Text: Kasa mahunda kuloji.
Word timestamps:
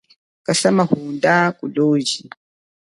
Kasa 0.45 0.67
mahunda 0.77 1.33
kuloji. 1.59 2.21